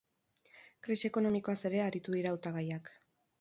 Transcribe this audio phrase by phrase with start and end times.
[0.87, 2.91] Krisi ekonomikoaz ere aritu dira hautagaiak.